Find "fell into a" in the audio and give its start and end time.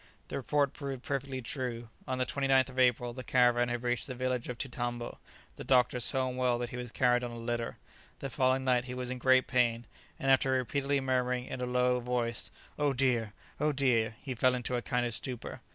14.33-14.81